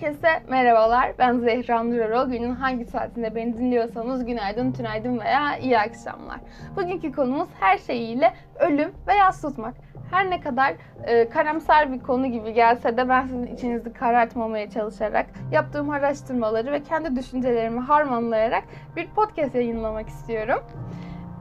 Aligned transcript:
Herkese 0.00 0.42
merhabalar. 0.48 1.12
Ben 1.18 1.38
Zehra 1.38 1.82
Nurarol. 1.82 2.30
Günün 2.30 2.54
hangi 2.54 2.84
saatinde 2.84 3.34
beni 3.34 3.58
dinliyorsanız 3.58 4.26
günaydın, 4.26 4.72
tünaydın 4.72 5.20
veya 5.20 5.56
iyi 5.56 5.78
akşamlar. 5.78 6.40
Bugünkü 6.76 7.12
konumuz 7.12 7.48
her 7.60 7.78
şeyiyle 7.78 8.32
ölüm 8.60 8.92
ve 9.08 9.14
yas 9.14 9.42
tutmak. 9.42 9.74
Her 10.10 10.30
ne 10.30 10.40
kadar 10.40 10.74
e, 11.04 11.28
karamsar 11.28 11.92
bir 11.92 12.00
konu 12.00 12.26
gibi 12.26 12.52
gelse 12.52 12.96
de 12.96 13.08
ben 13.08 13.22
sizin 13.22 13.46
içinizi 13.46 13.92
karartmamaya 13.92 14.70
çalışarak 14.70 15.26
yaptığım 15.52 15.90
araştırmaları 15.90 16.72
ve 16.72 16.82
kendi 16.82 17.16
düşüncelerimi 17.16 17.80
harmanlayarak 17.80 18.64
bir 18.96 19.06
podcast 19.06 19.54
yayınlamak 19.54 20.08
istiyorum. 20.08 20.60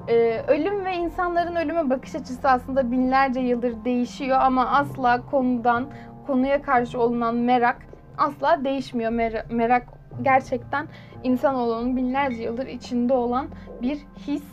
Ee, 0.07 0.41
ölüm 0.47 0.85
ve 0.85 0.95
insanların 0.95 1.55
ölüme 1.55 1.89
bakış 1.89 2.15
açısı 2.15 2.49
aslında 2.49 2.91
binlerce 2.91 3.39
yıldır 3.39 3.85
değişiyor 3.85 4.37
ama 4.41 4.67
asla 4.67 5.25
konudan 5.25 5.87
konuya 6.27 6.61
karşı 6.61 6.99
olunan 7.01 7.35
merak 7.35 7.86
asla 8.17 8.63
değişmiyor. 8.63 9.11
Mer- 9.11 9.53
merak 9.53 9.87
gerçekten 10.21 10.87
insanoğlunun 11.23 11.97
binlerce 11.97 12.43
yıldır 12.43 12.67
içinde 12.67 13.13
olan 13.13 13.47
bir 13.81 13.97
his. 14.27 14.43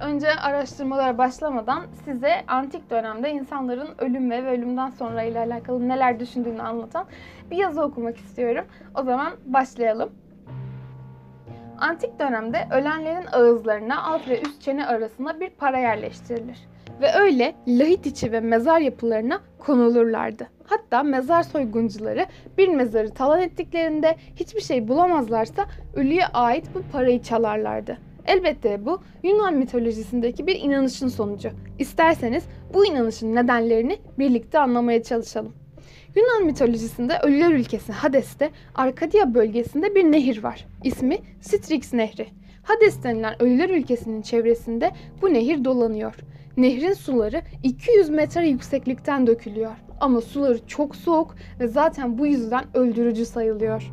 Önce 0.00 0.34
araştırmalara 0.34 1.18
başlamadan 1.18 1.82
size 2.04 2.44
antik 2.46 2.90
dönemde 2.90 3.30
insanların 3.30 3.88
ölüm 3.98 4.30
ve 4.30 4.46
ölümden 4.50 4.90
sonra 4.90 5.22
ile 5.22 5.38
alakalı 5.38 5.88
neler 5.88 6.20
düşündüğünü 6.20 6.62
anlatan 6.62 7.06
bir 7.50 7.56
yazı 7.56 7.82
okumak 7.82 8.16
istiyorum. 8.16 8.64
O 8.94 9.02
zaman 9.02 9.32
başlayalım. 9.44 10.12
Antik 11.78 12.20
dönemde 12.20 12.68
ölenlerin 12.70 13.26
ağızlarına 13.32 14.02
alt 14.02 14.28
ve 14.28 14.42
üst 14.42 14.62
çene 14.62 14.86
arasında 14.86 15.40
bir 15.40 15.50
para 15.50 15.78
yerleştirilir. 15.78 16.58
Ve 17.00 17.12
öyle 17.14 17.54
lahit 17.66 18.06
içi 18.06 18.32
ve 18.32 18.40
mezar 18.40 18.80
yapılarına 18.80 19.40
konulurlardı. 19.58 20.48
Hatta 20.64 21.02
mezar 21.02 21.42
soyguncuları 21.42 22.26
bir 22.58 22.68
mezarı 22.68 23.10
talan 23.10 23.42
ettiklerinde 23.42 24.16
hiçbir 24.36 24.60
şey 24.60 24.88
bulamazlarsa 24.88 25.66
ölüye 25.94 26.26
ait 26.26 26.64
bu 26.74 26.82
parayı 26.92 27.22
çalarlardı. 27.22 27.98
Elbette 28.26 28.86
bu 28.86 29.00
Yunan 29.22 29.54
mitolojisindeki 29.54 30.46
bir 30.46 30.60
inanışın 30.60 31.08
sonucu. 31.08 31.50
İsterseniz 31.78 32.44
bu 32.74 32.86
inanışın 32.86 33.34
nedenlerini 33.34 33.98
birlikte 34.18 34.58
anlamaya 34.58 35.02
çalışalım. 35.02 35.52
Yunan 36.16 36.44
mitolojisinde 36.44 37.18
ölüler 37.22 37.50
ülkesi 37.50 37.92
Hades'te 37.92 38.50
Arkadia 38.74 39.34
bölgesinde 39.34 39.94
bir 39.94 40.04
nehir 40.04 40.42
var. 40.42 40.66
İsmi 40.84 41.18
Styx 41.40 41.92
Nehri. 41.92 42.26
Hades 42.62 43.02
denilen 43.02 43.42
ölüler 43.42 43.70
ülkesinin 43.70 44.22
çevresinde 44.22 44.92
bu 45.22 45.34
nehir 45.34 45.64
dolanıyor. 45.64 46.14
Nehrin 46.56 46.92
suları 46.92 47.42
200 47.62 48.08
metre 48.08 48.48
yükseklikten 48.48 49.26
dökülüyor. 49.26 49.76
Ama 50.00 50.20
suları 50.20 50.66
çok 50.66 50.96
soğuk 50.96 51.34
ve 51.60 51.68
zaten 51.68 52.18
bu 52.18 52.26
yüzden 52.26 52.64
öldürücü 52.74 53.26
sayılıyor. 53.26 53.92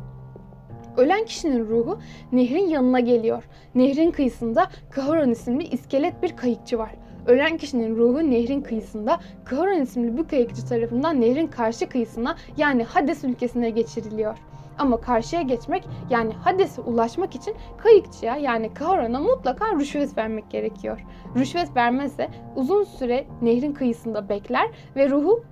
Ölen 0.96 1.24
kişinin 1.24 1.66
ruhu 1.66 1.98
nehrin 2.32 2.68
yanına 2.68 3.00
geliyor. 3.00 3.44
Nehrin 3.74 4.10
kıyısında 4.10 4.68
Kahoran 4.90 5.30
isimli 5.30 5.64
iskelet 5.64 6.22
bir 6.22 6.36
kayıkçı 6.36 6.78
var. 6.78 6.90
Ölen 7.26 7.56
kişinin 7.56 7.96
ruhu 7.96 8.30
nehrin 8.30 8.60
kıyısında 8.60 9.20
Kahoran 9.44 9.80
isimli 9.80 10.16
bir 10.18 10.28
kayıkçı 10.28 10.66
tarafından 10.66 11.20
nehrin 11.20 11.46
karşı 11.46 11.88
kıyısına 11.88 12.36
yani 12.56 12.84
Hades 12.84 13.24
ülkesine 13.24 13.70
geçiriliyor. 13.70 14.38
Ama 14.80 15.00
karşıya 15.00 15.42
geçmek 15.42 15.84
yani 16.10 16.32
Hades'e 16.32 16.80
ulaşmak 16.82 17.34
için 17.34 17.54
kayıkçıya 17.78 18.36
yani 18.36 18.74
Kahoran'a 18.74 19.20
mutlaka 19.20 19.74
rüşvet 19.74 20.18
vermek 20.18 20.50
gerekiyor. 20.50 21.00
Rüşvet 21.36 21.76
vermezse 21.76 22.28
uzun 22.56 22.84
süre 22.84 23.26
nehrin 23.42 23.72
kıyısında 23.72 24.28
bekler 24.28 24.70
ve 24.96 25.10
ruhu 25.10 25.44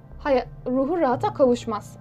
ruhu 0.66 0.98
rahata 0.98 1.34
kavuşmaz. 1.34 1.98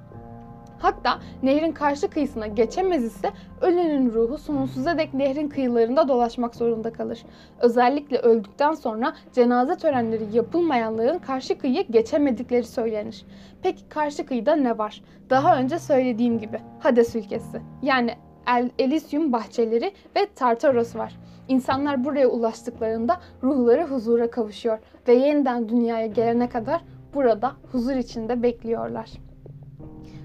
Hatta 0.79 1.19
nehrin 1.43 1.71
karşı 1.71 2.09
kıyısına 2.09 2.47
geçemez 2.47 3.03
ise 3.03 3.31
ölenin 3.61 4.13
ruhu 4.13 4.37
sonsuza 4.37 4.97
dek 4.97 5.13
nehrin 5.13 5.49
kıyılarında 5.49 6.07
dolaşmak 6.07 6.55
zorunda 6.55 6.93
kalır. 6.93 7.23
Özellikle 7.61 8.17
öldükten 8.17 8.73
sonra 8.73 9.13
cenaze 9.33 9.75
törenleri 9.75 10.23
yapılmayanların 10.33 11.19
karşı 11.19 11.57
kıyıya 11.57 11.81
geçemedikleri 11.81 12.63
söylenir. 12.63 13.25
Peki 13.63 13.89
karşı 13.89 14.25
kıyıda 14.25 14.55
ne 14.55 14.77
var? 14.77 15.01
Daha 15.29 15.57
önce 15.57 15.79
söylediğim 15.79 16.39
gibi 16.39 16.59
Hades 16.79 17.15
ülkesi 17.15 17.61
yani 17.81 18.15
El 18.47 18.69
Elysium 18.79 19.33
bahçeleri 19.33 19.93
ve 20.15 20.27
Tartaros 20.35 20.95
var. 20.95 21.19
İnsanlar 21.47 22.05
buraya 22.05 22.27
ulaştıklarında 22.27 23.17
ruhları 23.43 23.83
huzura 23.83 24.31
kavuşuyor 24.31 24.79
ve 25.07 25.13
yeniden 25.13 25.69
dünyaya 25.69 26.07
gelene 26.07 26.49
kadar 26.49 26.81
burada 27.13 27.51
huzur 27.71 27.95
içinde 27.95 28.43
bekliyorlar. 28.43 29.09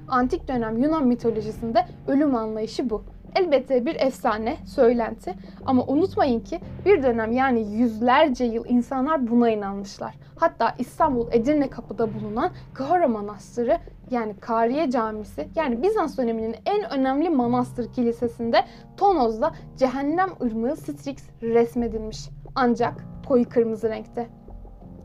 Antik 0.09 0.49
dönem 0.49 0.79
Yunan 0.79 1.07
mitolojisinde 1.07 1.87
ölüm 2.09 2.35
anlayışı 2.35 2.91
bu. 2.91 3.03
Elbette 3.37 3.87
bir 3.87 3.95
efsane, 4.01 4.57
söylenti 4.67 5.35
ama 5.67 5.85
unutmayın 5.87 6.41
ki 6.41 6.61
bir 6.85 7.03
dönem 7.03 7.33
yani 7.33 7.75
yüzlerce 7.75 8.45
yıl 8.45 8.65
insanlar 8.69 9.31
buna 9.31 9.51
inanmışlar. 9.51 10.15
Hatta 10.37 10.75
İstanbul 10.79 11.27
Edirne 11.33 11.71
Kapı'da 11.71 12.15
bulunan 12.15 12.51
Kahora 12.75 13.09
Manastırı 13.09 13.79
yani 14.11 14.37
Kariye 14.41 14.91
Camisi 14.91 15.49
yani 15.55 15.83
Bizans 15.83 16.19
döneminin 16.19 16.57
en 16.67 16.93
önemli 16.93 17.31
manastır 17.31 17.93
kilisesinde 17.93 18.65
Tonoz'da 18.97 19.53
cehennem 19.77 20.29
ırmağı 20.43 20.77
Styx 20.77 21.17
resmedilmiş. 21.43 22.29
Ancak 22.55 22.95
koyu 23.29 23.49
kırmızı 23.49 23.89
renkte. 23.89 24.29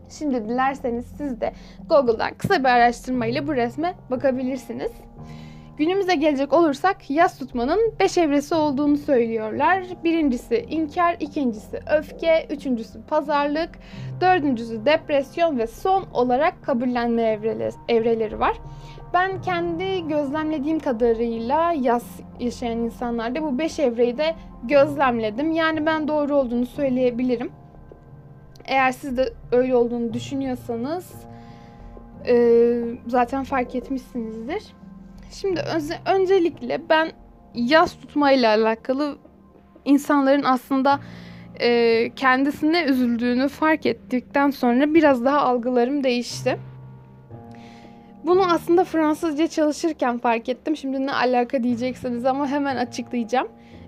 Şimdi 0.09 0.49
dilerseniz 0.49 1.05
siz 1.17 1.41
de 1.41 1.53
Google'dan 1.89 2.33
kısa 2.33 2.59
bir 2.59 2.69
araştırmayla 2.69 3.47
bu 3.47 3.55
resme 3.55 3.95
bakabilirsiniz. 4.11 4.91
Günümüze 5.77 6.15
gelecek 6.15 6.53
olursak 6.53 7.09
yas 7.09 7.39
tutmanın 7.39 7.93
5 7.99 8.17
evresi 8.17 8.55
olduğunu 8.55 8.97
söylüyorlar. 8.97 9.83
Birincisi 10.03 10.65
inkar, 10.69 11.15
ikincisi 11.19 11.79
öfke, 11.97 12.47
üçüncüsü 12.49 13.01
pazarlık, 13.01 13.69
dördüncüsü 14.21 14.85
depresyon 14.85 15.57
ve 15.57 15.67
son 15.67 16.05
olarak 16.13 16.63
kabullenme 16.63 17.21
evreleri, 17.87 18.39
var. 18.39 18.57
Ben 19.13 19.41
kendi 19.41 20.07
gözlemlediğim 20.07 20.79
kadarıyla 20.79 21.71
yas 21.71 22.05
yaşayan 22.39 22.77
insanlarda 22.77 23.41
bu 23.41 23.57
5 23.57 23.79
evreyi 23.79 24.17
de 24.17 24.35
gözlemledim. 24.63 25.51
Yani 25.51 25.85
ben 25.85 26.07
doğru 26.07 26.35
olduğunu 26.35 26.65
söyleyebilirim. 26.65 27.51
Eğer 28.67 28.91
siz 28.91 29.17
de 29.17 29.33
öyle 29.51 29.75
olduğunu 29.75 30.13
düşünüyorsanız 30.13 31.11
e, 32.27 32.35
zaten 33.07 33.43
fark 33.43 33.75
etmişsinizdir. 33.75 34.63
Şimdi 35.31 35.63
öncelikle 36.05 36.89
ben 36.89 37.11
yaz 37.55 37.93
tutmayla 37.99 38.49
alakalı 38.49 39.17
insanların 39.85 40.43
aslında 40.43 40.99
e, 41.59 42.09
kendisine 42.15 42.83
üzüldüğünü 42.83 43.47
fark 43.47 43.85
ettikten 43.85 44.49
sonra 44.49 44.93
biraz 44.93 45.25
daha 45.25 45.41
algılarım 45.41 46.03
değişti. 46.03 46.59
Bunu 48.23 48.51
aslında 48.51 48.83
Fransızca 48.83 49.47
çalışırken 49.47 50.17
fark 50.17 50.49
ettim. 50.49 50.77
Şimdi 50.77 51.05
ne 51.05 51.13
alaka 51.13 51.63
diyeceksiniz 51.63 52.25
ama 52.25 52.47
hemen 52.47 52.75
açıklayacağım. 52.75 53.47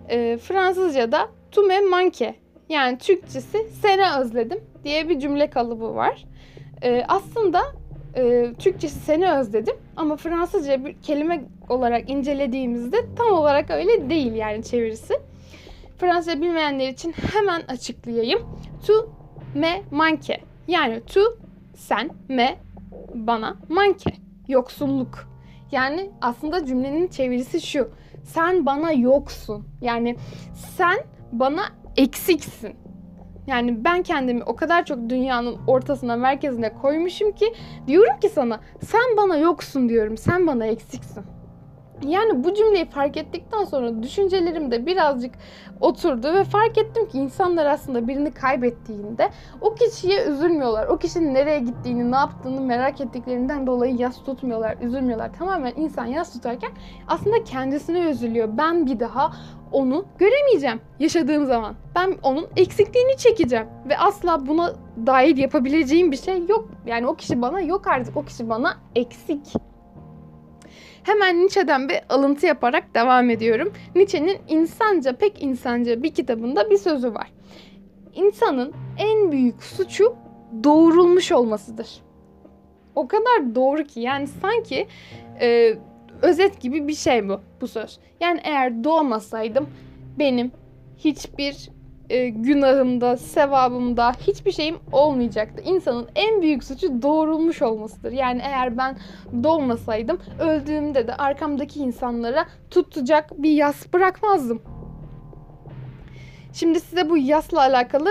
E, 0.09 0.38
Fransızca'da 0.38 1.29
tu 1.51 1.63
me 1.63 1.79
manque 1.79 2.35
yani 2.69 2.97
Türkçesi 2.97 3.57
seni 3.81 4.19
özledim 4.19 4.59
diye 4.84 5.09
bir 5.09 5.19
cümle 5.19 5.50
kalıbı 5.50 5.95
var. 5.95 6.25
E, 6.81 7.03
aslında 7.07 7.62
e, 8.16 8.53
Türkçesi 8.59 9.00
seni 9.00 9.31
özledim 9.31 9.75
ama 9.95 10.16
Fransızca 10.16 10.85
bir 10.85 10.94
kelime 10.94 11.41
olarak 11.69 12.09
incelediğimizde 12.09 12.97
tam 13.16 13.34
olarak 13.34 13.72
öyle 13.72 14.09
değil 14.09 14.34
yani 14.34 14.63
çevirisi. 14.63 15.13
Fransızca 15.97 16.41
bilmeyenler 16.41 16.89
için 16.89 17.12
hemen 17.34 17.62
açıklayayım. 17.68 18.39
Tu 18.88 19.09
me 19.56 19.81
manke 19.91 20.41
yani 20.68 21.01
tu 21.06 21.22
sen 21.75 22.09
me 22.30 22.57
bana 23.13 23.57
manke 23.69 24.12
yoksulluk. 24.48 25.30
Yani 25.71 26.12
aslında 26.21 26.65
cümlenin 26.65 27.07
çevirisi 27.07 27.62
şu. 27.62 27.89
Sen 28.24 28.65
bana 28.65 28.92
yoksun. 28.92 29.68
Yani 29.81 30.15
sen 30.77 30.98
bana 31.31 31.62
eksiksin. 31.98 32.75
Yani 33.50 33.84
ben 33.84 34.04
kendimi 34.04 34.44
o 34.44 34.56
kadar 34.56 34.86
çok 34.86 35.10
dünyanın 35.10 35.57
ortasına, 35.68 36.16
merkezine 36.16 36.74
koymuşum 36.74 37.31
ki 37.31 37.54
diyorum 37.88 38.19
ki 38.22 38.30
sana 38.30 38.60
sen 38.81 39.18
bana 39.18 39.38
yoksun 39.38 39.90
diyorum. 39.90 40.18
Sen 40.18 40.48
bana 40.48 40.66
eksiksin. 40.66 41.24
Yani 42.07 42.44
bu 42.44 42.54
cümleyi 42.54 42.86
fark 42.86 43.18
ettikten 43.18 43.63
sonra 43.63 44.04
düşüncelerim 44.04 44.72
de 44.72 44.86
birazcık 44.86 45.36
oturdu 45.81 46.34
ve 46.34 46.44
fark 46.44 46.78
ettim 46.78 47.07
ki 47.10 47.18
insanlar 47.18 47.66
aslında 47.66 48.07
birini 48.07 48.31
kaybettiğinde 48.31 49.30
o 49.62 49.75
kişiye 49.75 50.25
üzülmüyorlar. 50.25 50.88
O 50.88 50.98
kişinin 50.98 51.34
nereye 51.34 51.60
gittiğini, 51.60 52.12
ne 52.12 52.16
yaptığını 52.16 52.62
merak 52.62 53.01
ettiklerinden 53.01 53.68
dolayı 53.68 53.96
yas 53.96 54.24
tutmuyorlar, 54.24 54.78
üzülmüyorlar. 54.81 55.34
Tamamen 55.34 55.74
insan 55.75 56.06
yas 56.06 56.34
tutarken 56.34 56.72
aslında 57.07 57.44
kendisine 57.44 58.00
üzülüyor. 58.00 58.50
Ben 58.57 58.86
bir 58.86 59.00
daha 59.00 59.31
onu 59.72 60.06
göremeyeceğim 60.18 60.81
yaşadığım 61.00 61.46
zaman. 61.46 61.75
Ben 61.96 62.16
onun 62.24 62.48
eksikliğini 62.56 63.18
çekeceğim 63.18 63.68
ve 63.90 63.98
asla 63.98 64.48
buna 64.48 64.74
dair 65.06 65.38
yapabileceğim 65.38 66.12
bir 66.12 66.18
şey 66.18 66.48
yok. 66.48 66.69
Yani 66.86 67.07
o 67.07 67.16
kişi 67.16 67.42
bana 67.42 67.62
yok 67.62 67.88
artık. 67.88 68.18
O 68.18 68.24
kişi 68.24 68.50
bana 68.50 68.78
eksik. 68.96 69.69
Hemen 71.09 71.39
Nietzsche'den 71.39 71.89
bir 71.89 72.00
alıntı 72.09 72.45
yaparak 72.45 72.95
devam 72.95 73.29
ediyorum. 73.29 73.73
Nietzsche'nin 73.95 74.38
insanca 74.47 75.15
pek 75.15 75.44
insanca 75.44 76.03
bir 76.03 76.13
kitabında 76.13 76.69
bir 76.69 76.77
sözü 76.77 77.13
var. 77.13 77.31
İnsanın 78.13 78.73
en 78.97 79.31
büyük 79.31 79.63
suçu 79.63 80.15
doğurulmuş 80.63 81.31
olmasıdır. 81.31 82.01
O 82.95 83.07
kadar 83.07 83.56
doğru 83.56 83.83
ki 83.83 84.00
yani 84.00 84.27
sanki 84.27 84.88
e, 85.41 85.77
özet 86.21 86.61
gibi 86.61 86.88
bir 86.88 86.95
şey 86.95 87.29
bu 87.29 87.41
bu 87.62 87.67
söz. 87.67 88.00
Yani 88.19 88.41
eğer 88.44 88.83
doğmasaydım 88.83 89.69
benim 90.19 90.51
hiçbir 90.97 91.69
e, 92.09 92.29
günahımda, 92.29 93.17
sevabımda 93.17 94.11
hiçbir 94.11 94.51
şeyim 94.51 94.77
olmayacaktı. 94.91 95.63
İnsanın 95.65 96.07
en 96.15 96.41
büyük 96.41 96.63
suçu 96.63 97.01
doğrulmuş 97.01 97.61
olmasıdır. 97.61 98.11
Yani 98.11 98.41
eğer 98.44 98.77
ben 98.77 98.97
doğmasaydım 99.44 100.19
öldüğümde 100.39 101.07
de 101.07 101.15
arkamdaki 101.15 101.79
insanlara 101.79 102.45
tutacak 102.71 103.44
bir 103.44 103.51
yas 103.51 103.94
bırakmazdım. 103.94 104.61
Şimdi 106.53 106.79
size 106.79 107.09
bu 107.09 107.17
yasla 107.17 107.59
alakalı 107.59 108.09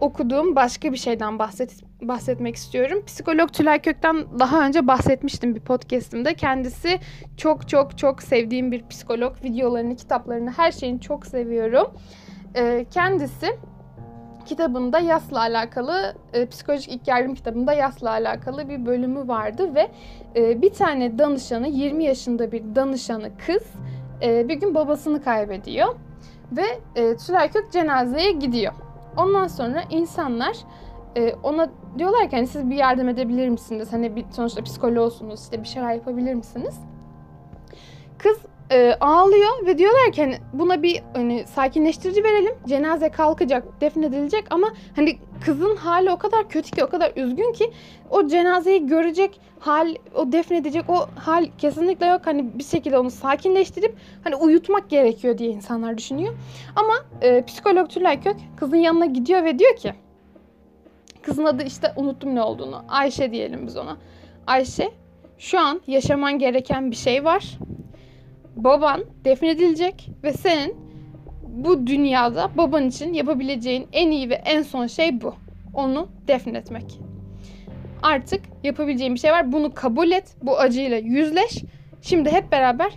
okuduğum 0.00 0.56
başka 0.56 0.92
bir 0.92 0.96
şeyden 0.96 1.38
bahset, 1.38 1.82
bahsetmek 2.02 2.56
istiyorum. 2.56 3.02
Psikolog 3.06 3.52
Tülay 3.52 3.82
Kök'ten 3.82 4.24
daha 4.38 4.66
önce 4.66 4.86
bahsetmiştim 4.86 5.54
bir 5.54 5.60
podcastimde. 5.60 6.34
Kendisi 6.34 7.00
çok 7.36 7.68
çok 7.68 7.98
çok 7.98 8.22
sevdiğim 8.22 8.72
bir 8.72 8.88
psikolog. 8.88 9.44
Videolarını, 9.44 9.96
kitaplarını, 9.96 10.50
her 10.50 10.72
şeyini 10.72 11.00
çok 11.00 11.26
seviyorum. 11.26 11.86
Ee, 12.56 12.86
kendisi 12.90 13.56
kitabında 14.46 14.98
yasla 14.98 15.40
alakalı, 15.40 16.14
e, 16.32 16.46
psikolojik 16.46 16.92
ilk 16.92 17.08
yardım 17.08 17.34
kitabında 17.34 17.72
yasla 17.72 18.10
alakalı 18.10 18.68
bir 18.68 18.86
bölümü 18.86 19.28
vardı 19.28 19.74
ve 19.74 19.90
e, 20.36 20.62
bir 20.62 20.72
tane 20.72 21.18
danışanı, 21.18 21.68
20 21.68 22.04
yaşında 22.04 22.52
bir 22.52 22.74
danışanı 22.74 23.30
kız 23.46 23.62
e, 24.22 24.48
bir 24.48 24.54
gün 24.54 24.74
babasını 24.74 25.22
kaybediyor 25.22 25.94
ve 26.52 26.64
e, 26.96 27.16
Tülay 27.16 27.50
Kök 27.50 27.72
cenazeye 27.72 28.32
gidiyor. 28.32 28.72
Ondan 29.16 29.46
sonra 29.46 29.82
insanlar 29.90 30.56
e, 31.16 31.34
ona 31.42 31.70
diyorlar 31.98 32.30
ki 32.30 32.36
hani 32.36 32.46
siz 32.46 32.70
bir 32.70 32.76
yardım 32.76 33.08
edebilir 33.08 33.48
misiniz? 33.48 33.92
Hani 33.92 34.16
bir, 34.16 34.24
sonuçta 34.30 34.62
psikologsunuz 34.62 35.42
işte 35.42 35.62
bir 35.62 35.68
şeyler 35.68 35.92
yapabilir 35.92 36.34
misiniz? 36.34 36.80
Kız 38.18 38.38
e, 38.70 38.94
ağlıyor 39.00 39.66
ve 39.66 39.78
diyorlar 39.78 40.12
ki 40.12 40.22
hani 40.22 40.38
buna 40.52 40.82
bir 40.82 41.02
hani 41.14 41.44
sakinleştirici 41.46 42.24
verelim. 42.24 42.54
Cenaze 42.68 43.10
kalkacak, 43.10 43.80
defnedilecek 43.80 44.44
ama 44.50 44.68
hani 44.96 45.18
kızın 45.44 45.76
hali 45.76 46.10
o 46.10 46.16
kadar 46.16 46.48
kötü 46.48 46.70
ki, 46.70 46.84
o 46.84 46.88
kadar 46.88 47.12
üzgün 47.16 47.52
ki 47.52 47.70
o 48.10 48.26
cenazeyi 48.26 48.86
görecek 48.86 49.40
hal, 49.60 49.94
o 50.14 50.32
defnedecek 50.32 50.90
o 50.90 51.06
hal 51.16 51.46
kesinlikle 51.58 52.06
yok. 52.06 52.20
Hani 52.24 52.58
bir 52.58 52.64
şekilde 52.64 52.98
onu 52.98 53.10
sakinleştirip 53.10 53.96
hani 54.24 54.36
uyutmak 54.36 54.90
gerekiyor 54.90 55.38
diye 55.38 55.50
insanlar 55.50 55.98
düşünüyor. 55.98 56.34
Ama 56.76 56.94
e, 57.20 57.44
psikolog 57.44 57.90
Tülay 57.90 58.22
Kök 58.22 58.36
kızın 58.56 58.76
yanına 58.76 59.06
gidiyor 59.06 59.44
ve 59.44 59.58
diyor 59.58 59.76
ki 59.76 59.94
kızın 61.22 61.44
adı 61.44 61.62
işte 61.62 61.92
unuttum 61.96 62.34
ne 62.34 62.42
olduğunu. 62.42 62.84
Ayşe 62.88 63.32
diyelim 63.32 63.66
biz 63.66 63.76
ona. 63.76 63.96
Ayşe 64.46 64.90
şu 65.38 65.60
an 65.60 65.80
yaşaman 65.86 66.38
gereken 66.38 66.90
bir 66.90 66.96
şey 66.96 67.24
var 67.24 67.58
baban 68.64 69.04
defnedilecek 69.24 70.10
ve 70.22 70.32
senin 70.32 70.76
bu 71.48 71.86
dünyada 71.86 72.50
baban 72.56 72.88
için 72.88 73.14
yapabileceğin 73.14 73.88
en 73.92 74.10
iyi 74.10 74.30
ve 74.30 74.34
en 74.34 74.62
son 74.62 74.86
şey 74.86 75.20
bu. 75.20 75.34
Onu 75.74 76.08
defnetmek. 76.28 77.00
Artık 78.02 78.40
yapabileceğin 78.64 79.14
bir 79.14 79.20
şey 79.20 79.32
var. 79.32 79.52
Bunu 79.52 79.74
kabul 79.74 80.10
et. 80.10 80.36
Bu 80.42 80.58
acıyla 80.58 80.96
yüzleş. 80.96 81.62
Şimdi 82.02 82.30
hep 82.32 82.52
beraber 82.52 82.92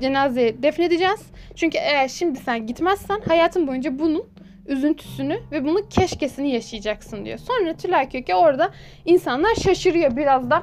cenazeyi 0.00 0.62
defnedeceğiz. 0.62 1.20
Çünkü 1.54 1.78
eğer 1.78 2.08
şimdi 2.08 2.38
sen 2.38 2.66
gitmezsen 2.66 3.20
hayatın 3.28 3.66
boyunca 3.66 3.98
bunun 3.98 4.24
üzüntüsünü 4.66 5.38
ve 5.52 5.64
bunun 5.64 5.82
keşkesini 5.90 6.50
yaşayacaksın 6.50 7.24
diyor. 7.24 7.38
Sonra 7.38 7.76
Tülay 7.76 8.08
Köke 8.08 8.34
orada 8.34 8.70
insanlar 9.04 9.54
şaşırıyor 9.54 10.16
biraz 10.16 10.50
da 10.50 10.62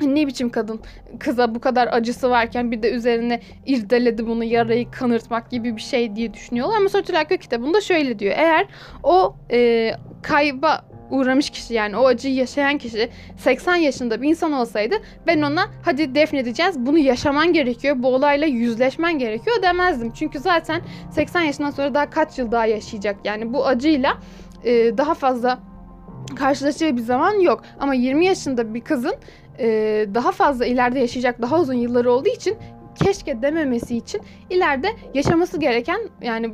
ne 0.00 0.26
biçim 0.26 0.50
kadın 0.50 0.80
kıza 1.18 1.54
bu 1.54 1.60
kadar 1.60 1.88
acısı 1.92 2.30
varken 2.30 2.70
bir 2.70 2.82
de 2.82 2.90
üzerine 2.90 3.40
irdeledi 3.66 4.26
bunu 4.26 4.44
yarayı 4.44 4.90
kanırtmak 4.90 5.50
gibi 5.50 5.76
bir 5.76 5.82
şey 5.82 6.16
diye 6.16 6.34
düşünüyorlar. 6.34 6.76
Ama 6.76 6.88
Sotil 6.88 7.14
Hakkı 7.14 7.36
kitabında 7.36 7.80
şöyle 7.80 8.18
diyor. 8.18 8.34
Eğer 8.36 8.66
o 9.02 9.36
e, 9.52 9.92
kayba 10.22 10.84
uğramış 11.10 11.50
kişi 11.50 11.74
yani 11.74 11.96
o 11.96 12.06
acıyı 12.06 12.34
yaşayan 12.34 12.78
kişi 12.78 13.08
80 13.36 13.76
yaşında 13.76 14.22
bir 14.22 14.28
insan 14.28 14.52
olsaydı 14.52 14.94
ben 15.26 15.42
ona 15.42 15.70
hadi 15.82 16.14
defnedeceğiz 16.14 16.86
bunu 16.86 16.98
yaşaman 16.98 17.52
gerekiyor 17.52 17.96
bu 17.98 18.08
olayla 18.08 18.46
yüzleşmen 18.46 19.18
gerekiyor 19.18 19.62
demezdim. 19.62 20.12
Çünkü 20.12 20.38
zaten 20.38 20.80
80 21.10 21.40
yaşından 21.40 21.70
sonra 21.70 21.94
daha 21.94 22.10
kaç 22.10 22.38
yıl 22.38 22.52
daha 22.52 22.66
yaşayacak 22.66 23.16
yani 23.24 23.52
bu 23.52 23.66
acıyla 23.66 24.18
e, 24.64 24.98
daha 24.98 25.14
fazla 25.14 25.58
karşılaşacağı 26.36 26.96
bir 26.96 27.02
zaman 27.02 27.40
yok. 27.40 27.62
Ama 27.80 27.94
20 27.94 28.26
yaşında 28.26 28.74
bir 28.74 28.80
kızın 28.80 29.14
e, 29.58 30.06
daha 30.14 30.32
fazla 30.32 30.66
ileride 30.66 30.98
yaşayacak 30.98 31.42
daha 31.42 31.60
uzun 31.60 31.74
yılları 31.74 32.12
olduğu 32.12 32.28
için 32.28 32.56
keşke 33.04 33.42
dememesi 33.42 33.96
için 33.96 34.20
ileride 34.50 34.88
yaşaması 35.14 35.60
gereken 35.60 36.00
yani 36.22 36.50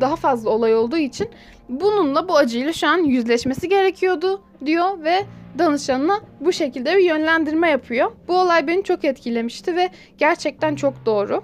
daha 0.00 0.16
fazla 0.16 0.50
olay 0.50 0.74
olduğu 0.74 0.96
için 0.96 1.28
bununla 1.68 2.28
bu 2.28 2.36
acıyla 2.36 2.72
şu 2.72 2.88
an 2.88 2.98
yüzleşmesi 2.98 3.68
gerekiyordu 3.68 4.42
diyor 4.66 5.04
ve 5.04 5.24
danışanına 5.58 6.20
bu 6.40 6.52
şekilde 6.52 6.96
bir 6.96 7.04
yönlendirme 7.04 7.70
yapıyor. 7.70 8.12
Bu 8.28 8.40
olay 8.40 8.66
beni 8.66 8.84
çok 8.84 9.04
etkilemişti 9.04 9.76
ve 9.76 9.90
gerçekten 10.18 10.74
çok 10.74 11.06
doğru. 11.06 11.42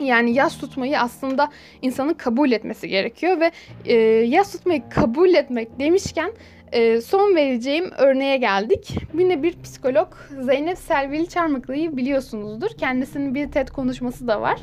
Yani 0.00 0.34
yas 0.34 0.58
tutmayı 0.58 1.00
aslında 1.00 1.48
insanın 1.82 2.14
kabul 2.14 2.52
etmesi 2.52 2.88
gerekiyor 2.88 3.40
ve 3.40 3.50
e, 3.84 3.94
yas 4.26 4.52
tutmayı 4.52 4.82
kabul 4.90 5.28
etmek 5.28 5.80
demişken 5.80 6.32
e, 6.72 7.00
son 7.00 7.36
vereceğim 7.36 7.90
örneğe 7.98 8.36
geldik. 8.36 8.94
Yine 9.18 9.42
bir 9.42 9.62
psikolog 9.62 10.08
Zeynep 10.40 10.78
Selvili 10.78 11.28
Çarmıklı'yı 11.28 11.96
biliyorsunuzdur. 11.96 12.70
Kendisinin 12.78 13.34
bir 13.34 13.50
TED 13.50 13.68
konuşması 13.68 14.28
da 14.28 14.40
var. 14.40 14.60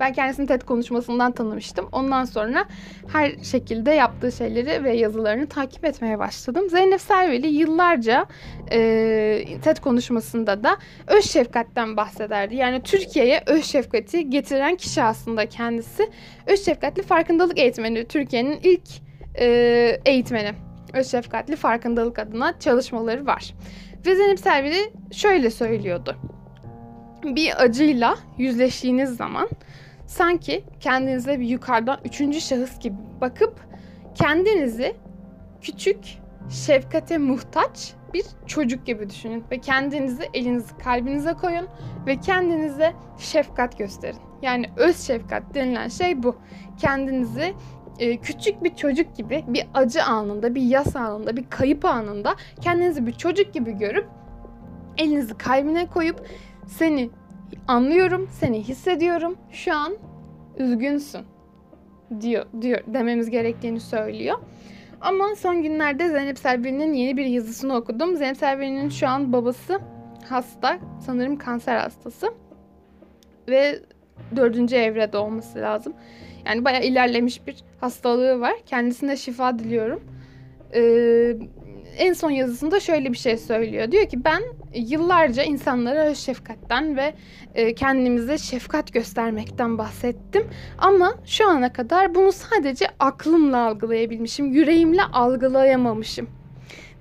Ben 0.00 0.12
kendisini 0.12 0.46
TED 0.46 0.62
konuşmasından 0.62 1.32
tanımıştım. 1.32 1.88
Ondan 1.92 2.24
sonra 2.24 2.64
her 3.12 3.32
şekilde 3.42 3.90
yaptığı 3.90 4.32
şeyleri 4.32 4.84
ve 4.84 4.96
yazılarını 4.96 5.46
takip 5.46 5.84
etmeye 5.84 6.18
başladım. 6.18 6.70
Zeynep 6.70 7.00
Selvili 7.00 7.46
yıllarca 7.46 8.26
e, 8.70 8.78
TED 9.62 9.76
konuşmasında 9.76 10.64
da 10.64 10.76
öz 11.06 11.30
şefkatten 11.30 11.96
bahsederdi. 11.96 12.56
Yani 12.56 12.82
Türkiye'ye 12.82 13.42
öz 13.46 13.64
şefkati 13.64 14.30
getiren 14.30 14.76
kişi 14.76 15.02
aslında 15.02 15.46
kendisi. 15.46 16.10
Öz 16.46 16.64
şefkatli 16.64 17.02
farkındalık 17.02 17.58
eğitmeni 17.58 18.04
Türkiye'nin 18.04 18.60
ilk 18.62 18.88
e, 19.40 19.46
eğitmeni 20.04 20.67
öz 20.92 21.10
şefkatli 21.10 21.56
farkındalık 21.56 22.18
adına 22.18 22.58
çalışmaları 22.58 23.26
var. 23.26 23.54
Ve 24.06 24.16
Zeynep 24.16 24.38
Selvili 24.38 24.92
şöyle 25.12 25.50
söylüyordu. 25.50 26.16
Bir 27.24 27.62
acıyla 27.62 28.18
yüzleştiğiniz 28.38 29.16
zaman 29.16 29.48
sanki 30.06 30.64
kendinize 30.80 31.40
bir 31.40 31.46
yukarıdan 31.46 31.98
üçüncü 32.04 32.40
şahıs 32.40 32.78
gibi 32.78 32.96
bakıp 33.20 33.60
kendinizi 34.14 34.96
küçük, 35.62 35.98
şefkate 36.50 37.18
muhtaç 37.18 37.94
bir 38.14 38.24
çocuk 38.46 38.86
gibi 38.86 39.10
düşünün 39.10 39.44
ve 39.50 39.58
kendinizi 39.58 40.22
elinizi 40.34 40.78
kalbinize 40.78 41.32
koyun 41.32 41.68
ve 42.06 42.20
kendinize 42.20 42.92
şefkat 43.18 43.78
gösterin. 43.78 44.18
Yani 44.42 44.66
öz 44.76 45.00
şefkat 45.06 45.54
denilen 45.54 45.88
şey 45.88 46.22
bu. 46.22 46.36
Kendinizi 46.78 47.54
e, 47.98 48.16
küçük 48.16 48.64
bir 48.64 48.74
çocuk 48.76 49.16
gibi 49.16 49.44
bir 49.48 49.66
acı 49.74 50.04
anında, 50.04 50.54
bir 50.54 50.62
yas 50.62 50.96
anında, 50.96 51.36
bir 51.36 51.44
kayıp 51.50 51.84
anında 51.84 52.36
kendinizi 52.60 53.06
bir 53.06 53.12
çocuk 53.12 53.54
gibi 53.54 53.72
görüp 53.72 54.06
elinizi 54.98 55.38
kalbine 55.38 55.86
koyup 55.86 56.26
seni 56.66 57.10
anlıyorum, 57.68 58.28
seni 58.32 58.62
hissediyorum. 58.62 59.38
Şu 59.50 59.74
an 59.74 59.96
üzgünsün 60.58 61.20
diyor 62.20 62.46
diyor 62.60 62.80
dememiz 62.86 63.30
gerektiğini 63.30 63.80
söylüyor. 63.80 64.38
Ama 65.00 65.34
son 65.36 65.62
günlerde 65.62 66.08
Zeynep 66.08 66.38
Selvi'nin 66.38 66.92
yeni 66.92 67.16
bir 67.16 67.24
yazısını 67.24 67.76
okudum. 67.76 68.16
Zeynep 68.16 68.36
Selvi'nin 68.36 68.88
şu 68.88 69.08
an 69.08 69.32
babası 69.32 69.80
hasta. 70.28 70.78
Sanırım 71.06 71.36
kanser 71.38 71.76
hastası. 71.76 72.34
Ve 73.48 73.78
dördüncü 74.36 74.76
evrede 74.76 75.18
olması 75.18 75.58
lazım. 75.58 75.94
Yani 76.48 76.64
bayağı 76.64 76.82
ilerlemiş 76.84 77.46
bir 77.46 77.56
hastalığı 77.80 78.40
var. 78.40 78.54
Kendisine 78.66 79.16
şifa 79.16 79.58
diliyorum. 79.58 80.02
Ee, 80.74 81.36
en 81.98 82.12
son 82.12 82.30
yazısında 82.30 82.80
şöyle 82.80 83.12
bir 83.12 83.18
şey 83.18 83.36
söylüyor. 83.36 83.92
Diyor 83.92 84.08
ki 84.08 84.24
ben 84.24 84.42
yıllarca 84.74 85.42
insanlara 85.42 86.14
şefkatten 86.14 86.96
ve 86.96 87.14
e, 87.54 87.74
kendimize 87.74 88.38
şefkat 88.38 88.92
göstermekten 88.92 89.78
bahsettim. 89.78 90.46
Ama 90.78 91.14
şu 91.24 91.48
ana 91.48 91.72
kadar 91.72 92.14
bunu 92.14 92.32
sadece 92.32 92.86
aklımla 92.98 93.58
algılayabilmişim, 93.58 94.52
yüreğimle 94.52 95.02
algılayamamışım 95.02 96.28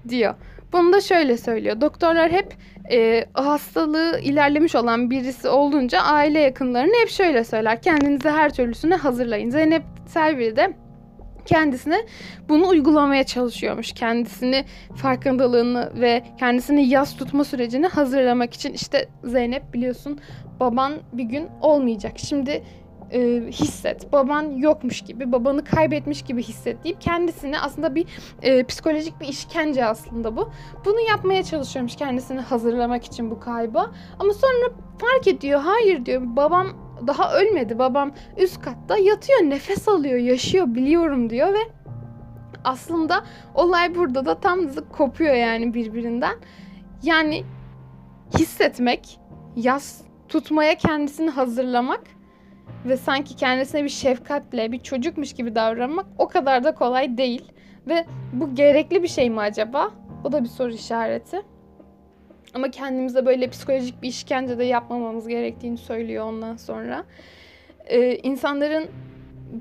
diyor. 0.09 0.35
Bunu 0.73 0.93
da 0.93 1.01
şöyle 1.01 1.37
söylüyor. 1.37 1.81
Doktorlar 1.81 2.31
hep 2.31 2.55
e, 2.91 3.25
hastalığı 3.33 4.19
ilerlemiş 4.23 4.75
olan 4.75 5.09
birisi 5.09 5.49
olunca 5.49 6.01
aile 6.01 6.39
yakınlarını 6.39 6.93
hep 7.01 7.09
şöyle 7.09 7.43
söyler. 7.43 7.81
Kendinizi 7.81 8.29
her 8.29 8.53
türlüsüne 8.53 8.95
hazırlayın. 8.95 9.49
Zeynep 9.49 9.83
Selvi 10.07 10.55
de 10.55 10.73
kendisine 11.45 12.05
bunu 12.49 12.67
uygulamaya 12.67 13.23
çalışıyormuş. 13.23 13.91
Kendisini 13.91 14.65
farkındalığını 14.95 15.91
ve 15.95 16.23
kendisini 16.39 16.89
yas 16.89 17.17
tutma 17.17 17.43
sürecini 17.43 17.87
hazırlamak 17.87 18.53
için 18.53 18.73
işte 18.73 19.09
Zeynep 19.23 19.73
biliyorsun 19.73 20.19
baban 20.59 20.93
bir 21.13 21.23
gün 21.23 21.47
olmayacak. 21.61 22.13
Şimdi 22.17 22.63
e, 23.11 23.19
hisset. 23.51 24.11
Baban 24.13 24.51
yokmuş 24.51 25.01
gibi, 25.01 25.31
babanı 25.31 25.63
kaybetmiş 25.63 26.21
gibi 26.21 26.43
hisset 26.43 26.83
deyip 26.83 27.01
kendisine 27.01 27.59
aslında 27.59 27.95
bir 27.95 28.05
e, 28.41 28.63
psikolojik 28.63 29.21
bir 29.21 29.27
işkence 29.27 29.85
aslında 29.85 30.37
bu. 30.37 30.49
Bunu 30.85 30.99
yapmaya 30.99 31.43
çalışıyormuş 31.43 31.95
kendisini 31.95 32.41
hazırlamak 32.41 33.05
için 33.05 33.31
bu 33.31 33.39
kayba. 33.39 33.91
Ama 34.19 34.33
sonra 34.33 34.73
fark 34.97 35.27
ediyor. 35.27 35.59
Hayır 35.59 36.05
diyor. 36.05 36.21
Babam 36.25 36.67
daha 37.07 37.33
ölmedi. 37.33 37.79
Babam 37.79 38.11
üst 38.37 38.61
katta 38.61 38.97
yatıyor, 38.97 39.39
nefes 39.39 39.87
alıyor, 39.87 40.19
yaşıyor 40.19 40.75
biliyorum 40.75 41.29
diyor 41.29 41.53
ve 41.53 41.77
aslında 42.63 43.23
olay 43.55 43.95
burada 43.95 44.25
da 44.25 44.39
tam 44.39 44.59
kopuyor 44.97 45.33
yani 45.35 45.73
birbirinden. 45.73 46.35
Yani 47.03 47.43
hissetmek, 48.37 49.19
yas 49.55 50.01
tutmaya 50.29 50.75
kendisini 50.75 51.29
hazırlamak 51.29 52.01
ve 52.85 52.97
sanki 52.97 53.35
kendisine 53.35 53.83
bir 53.83 53.89
şefkatle 53.89 54.71
bir 54.71 54.79
çocukmuş 54.79 55.33
gibi 55.33 55.55
davranmak 55.55 56.05
o 56.17 56.27
kadar 56.27 56.63
da 56.63 56.75
kolay 56.75 57.17
değil. 57.17 57.51
Ve 57.87 58.05
bu 58.33 58.55
gerekli 58.55 59.03
bir 59.03 59.07
şey 59.07 59.29
mi 59.29 59.39
acaba? 59.39 59.91
O 60.23 60.31
da 60.31 60.43
bir 60.43 60.49
soru 60.49 60.71
işareti. 60.73 61.41
Ama 62.53 62.71
kendimize 62.71 63.25
böyle 63.25 63.49
psikolojik 63.49 64.01
bir 64.01 64.07
işkence 64.07 64.57
de 64.57 64.63
yapmamamız 64.63 65.27
gerektiğini 65.27 65.77
söylüyor 65.77 66.25
ondan 66.25 66.57
sonra. 66.57 67.03
Ee, 67.85 68.15
insanların 68.15 68.87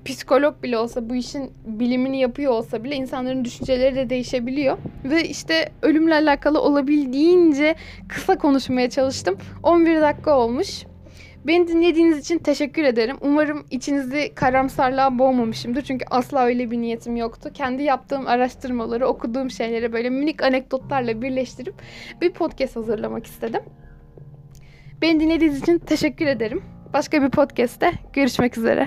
psikolog 0.05 0.63
bile 0.63 0.79
olsa 0.79 1.11
bu 1.11 1.15
işin 1.15 1.53
bilimini 1.67 2.21
yapıyor 2.21 2.53
olsa 2.53 2.85
bile 2.85 2.95
insanların 2.95 3.45
düşünceleri 3.45 3.97
de 3.97 4.11
değişebiliyor. 4.11 4.79
Ve 5.05 5.29
işte 5.29 5.73
ölümle 5.83 6.15
alakalı 6.15 6.61
olabildiğince 6.61 7.75
kısa 8.09 8.39
konuşmaya 8.39 8.91
çalıştım. 8.91 9.39
11 9.63 10.01
dakika 10.01 10.39
olmuş. 10.39 10.87
Beni 11.47 11.69
dinlediğiniz 11.69 12.19
için 12.19 12.39
teşekkür 12.39 12.85
ederim. 12.85 13.17
Umarım 13.21 13.67
içinizi 13.71 14.35
karamsarlığa 14.35 15.19
boğmamışımdır. 15.19 15.83
Çünkü 15.83 16.05
asla 16.11 16.45
öyle 16.45 16.71
bir 16.71 16.79
niyetim 16.79 17.17
yoktu. 17.17 17.51
Kendi 17.55 17.83
yaptığım 17.83 18.27
araştırmaları, 18.27 19.07
okuduğum 19.07 19.51
şeyleri 19.51 19.93
böyle 19.93 20.11
minik 20.11 20.43
anekdotlarla 20.43 21.23
birleştirip 21.23 21.75
bir 22.21 22.33
podcast 22.33 22.77
hazırlamak 22.77 23.27
istedim. 23.27 23.63
Beni 25.03 25.21
dinlediğiniz 25.21 25.63
için 25.63 25.79
teşekkür 25.79 26.27
ederim. 26.27 26.63
Başka 26.93 27.23
bir 27.23 27.31
podcast'te 27.31 27.93
görüşmek 28.13 28.59
üzere. 28.59 28.85